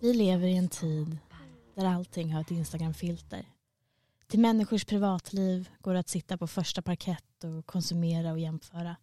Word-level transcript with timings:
Vi 0.00 0.14
lever 0.14 0.48
i 0.48 0.56
en 0.56 0.68
tid 0.68 1.18
där 1.74 1.84
allting 1.84 2.32
har 2.32 2.40
ett 2.40 2.50
Instagram-filter. 2.50 3.46
Till 4.26 4.40
människors 4.40 4.84
privatliv 4.84 5.68
går 5.80 5.94
det 5.94 6.00
att 6.00 6.08
sitta 6.08 6.38
på 6.38 6.46
första 6.46 6.82
parkett 6.82 7.44
och 7.44 7.66
konsumera 7.66 8.32
och 8.32 8.38
jämföra. 8.38 8.96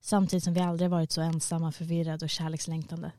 Samtidigt 0.00 0.44
som 0.44 0.54
vi 0.54 0.60
aldrig 0.60 0.90
varit 0.90 1.12
så 1.12 1.20
ensamma, 1.20 1.72
förvirrade 1.72 2.24
och 2.24 2.30
kärlekslängtande. 2.30 3.12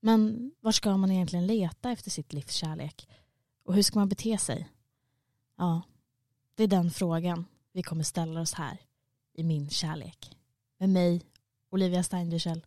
Men 0.00 0.52
var 0.60 0.72
ska 0.72 0.96
man 0.96 1.10
egentligen 1.10 1.46
leta 1.46 1.90
efter 1.90 2.10
sitt 2.10 2.32
livs 2.32 2.52
kärlek? 2.52 3.08
Och 3.64 3.74
hur 3.74 3.82
ska 3.82 3.98
man 3.98 4.08
bete 4.08 4.38
sig? 4.38 4.68
Ja, 5.56 5.82
det 6.54 6.62
är 6.62 6.68
den 6.68 6.90
frågan 6.90 7.44
vi 7.72 7.82
kommer 7.82 8.04
ställa 8.04 8.40
oss 8.40 8.54
här 8.54 8.78
i 9.34 9.42
Min 9.42 9.70
kärlek. 9.70 10.36
Med 10.78 10.88
mig, 10.88 11.22
Olivia 11.70 12.02
Steindüchel. 12.02 12.62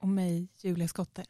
Och 0.00 0.08
mig, 0.08 0.48
Julia 0.56 0.88
Skotte. 0.88 1.24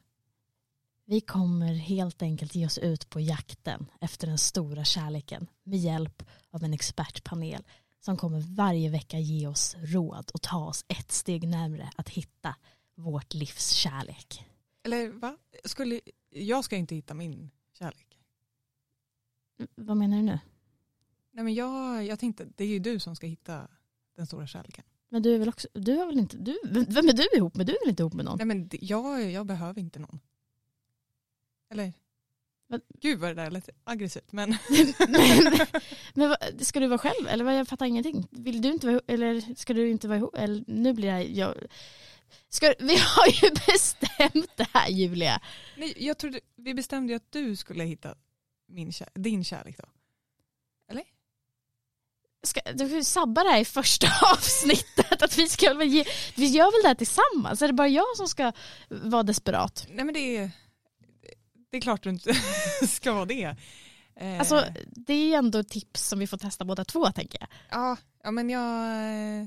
Vi 1.10 1.20
kommer 1.20 1.74
helt 1.74 2.22
enkelt 2.22 2.54
ge 2.54 2.66
oss 2.66 2.78
ut 2.78 3.10
på 3.10 3.20
jakten 3.20 3.86
efter 4.00 4.26
den 4.26 4.38
stora 4.38 4.84
kärleken 4.84 5.46
med 5.62 5.78
hjälp 5.78 6.22
av 6.50 6.64
en 6.64 6.74
expertpanel 6.74 7.62
som 8.00 8.16
kommer 8.16 8.40
varje 8.40 8.90
vecka 8.90 9.18
ge 9.18 9.46
oss 9.46 9.76
råd 9.78 10.30
och 10.34 10.42
ta 10.42 10.66
oss 10.66 10.84
ett 10.88 11.12
steg 11.12 11.48
närmre 11.48 11.90
att 11.96 12.08
hitta 12.08 12.56
vårt 12.94 13.34
livs 13.34 13.70
kärlek. 13.70 14.44
Eller 14.82 15.08
va? 15.08 15.36
Skulle, 15.64 16.00
jag 16.30 16.64
ska 16.64 16.76
inte 16.76 16.94
hitta 16.94 17.14
min 17.14 17.50
kärlek. 17.72 18.18
Vad 19.74 19.96
menar 19.96 20.16
du 20.16 20.22
nu? 20.22 20.38
Nej 21.30 21.44
men 21.44 21.54
jag, 21.54 22.06
jag 22.06 22.18
tänkte, 22.18 22.48
det 22.56 22.64
är 22.64 22.68
ju 22.68 22.78
du 22.78 22.98
som 22.98 23.16
ska 23.16 23.26
hitta 23.26 23.68
den 24.16 24.26
stora 24.26 24.46
kärleken. 24.46 24.84
Men 25.08 25.22
du 25.22 25.34
är 25.34 25.38
väl 25.38 25.48
också, 25.48 25.68
du 25.72 25.96
har 25.96 26.06
väl 26.06 26.18
inte, 26.18 26.36
du, 26.36 26.58
vem 26.88 27.08
är 27.08 27.12
du 27.12 27.28
ihop 27.36 27.54
med? 27.54 27.66
Du 27.66 27.72
är 27.72 27.80
väl 27.84 27.90
inte 27.90 28.02
ihop 28.02 28.14
med 28.14 28.24
någon? 28.24 28.38
Nej 28.38 28.46
men 28.46 28.68
jag, 28.72 29.30
jag 29.30 29.46
behöver 29.46 29.80
inte 29.80 29.98
någon. 29.98 30.20
Eller? 31.70 31.92
Men, 32.70 32.80
Gud 33.00 33.18
vad 33.18 33.30
det 33.30 33.34
där 33.34 33.50
lät 33.50 33.68
aggressivt 33.84 34.32
men. 34.32 34.50
men, 35.08 35.58
men 36.14 36.28
vad, 36.28 36.66
ska 36.66 36.80
du 36.80 36.86
vara 36.86 36.98
själv 36.98 37.28
eller 37.28 37.50
jag 37.50 37.68
fattar 37.68 37.86
ingenting. 37.86 38.28
Vill 38.30 38.62
du 38.62 38.68
inte 38.68 38.86
vara 38.86 38.92
ihop 38.92 39.10
eller 39.10 39.54
ska 39.54 39.74
du 39.74 39.90
inte 39.90 40.08
vara 40.08 40.18
ihop? 40.18 40.36
Eller, 40.36 40.64
nu 40.66 40.92
blir 40.92 41.06
det 41.06 41.12
här, 41.12 41.20
jag, 41.20 41.54
ska, 42.48 42.74
vi 42.78 42.96
har 42.96 43.26
ju 43.26 43.50
bestämt 43.66 44.56
det 44.56 44.66
här 44.72 44.88
Julia. 44.88 45.40
Nej, 45.76 45.94
jag 45.96 46.18
trodde, 46.18 46.40
vi 46.56 46.74
bestämde 46.74 47.12
ju 47.12 47.16
att 47.16 47.32
du 47.32 47.56
skulle 47.56 47.84
hitta 47.84 48.14
min, 48.66 48.92
din 49.14 49.44
kärlek 49.44 49.78
då. 49.78 49.88
Eller? 50.90 51.04
Ska, 52.42 52.60
du 52.74 53.04
sabbar 53.04 53.44
det 53.44 53.50
här 53.50 53.60
i 53.60 53.64
första 53.64 54.08
avsnittet. 54.32 55.22
Att 55.22 55.38
vi, 55.38 55.48
ska 55.48 55.74
vi 55.74 56.04
gör 56.36 56.64
väl 56.64 56.82
det 56.82 56.88
här 56.88 56.94
tillsammans? 56.94 57.62
Är 57.62 57.66
det 57.66 57.72
bara 57.72 57.88
jag 57.88 58.16
som 58.16 58.28
ska 58.28 58.52
vara 58.88 59.22
desperat? 59.22 59.86
Nej 59.90 60.04
men 60.04 60.14
det 60.14 60.36
är, 60.36 60.50
det 61.70 61.76
är 61.76 61.80
klart 61.80 62.02
du 62.02 62.10
inte 62.10 62.34
ska 62.88 63.12
vara 63.12 63.24
det. 63.24 63.56
Eh. 64.16 64.38
Alltså 64.38 64.64
det 64.86 65.12
är 65.12 65.26
ju 65.26 65.34
ändå 65.34 65.62
tips 65.62 66.08
som 66.08 66.18
vi 66.18 66.26
får 66.26 66.36
testa 66.36 66.64
båda 66.64 66.84
två 66.84 67.12
tänker 67.12 67.38
jag. 67.40 67.48
Ja, 67.70 67.96
ja 68.22 68.30
men 68.30 68.50
jag... 68.50 68.86
Eh. 69.40 69.46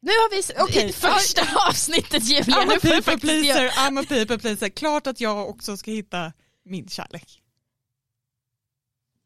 Nu 0.00 0.10
har 0.10 0.30
vi 0.30 0.62
okay. 0.62 0.92
första 0.92 1.42
avsnittet 1.68 2.24
Julia. 2.24 2.56
I'm 2.56 2.76
a 2.76 2.78
people 2.80 3.18
pleaser, 3.18 3.68
I'm 3.68 4.00
a 4.00 4.04
people 4.08 4.38
pleaser. 4.38 4.68
Klart 4.68 5.06
att 5.06 5.20
jag 5.20 5.48
också 5.48 5.76
ska 5.76 5.90
hitta 5.90 6.32
min 6.64 6.88
kärlek. 6.88 7.42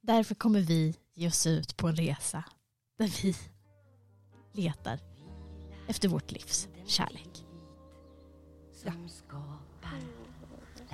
Därför 0.01 0.35
kommer 0.35 0.61
vi 0.61 0.95
ge 1.15 1.29
oss 1.29 1.47
ut 1.47 1.77
på 1.77 1.89
en 1.89 1.97
resa 1.97 2.45
där 2.99 3.23
vi 3.23 3.37
letar 4.63 4.99
efter 5.89 6.09
vårt 6.09 6.31
livs 6.31 6.69
kärlek. 6.87 7.45
Ja. 8.85 8.93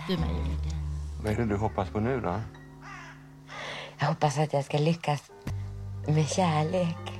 Du 0.09 0.17
med 0.17 0.29
Julia. 0.29 0.77
Vad 1.23 1.33
är 1.33 1.37
det 1.37 1.45
du 1.45 1.57
hoppas 1.57 1.91
på 1.91 2.01
nu 2.01 2.21
då? 2.21 2.41
Jag 3.99 4.07
hoppas 4.07 4.39
att 4.39 4.53
jag 4.53 4.65
ska 4.65 4.79
lyckas 4.79 5.31
med 6.07 6.29
kärlek. 6.29 7.18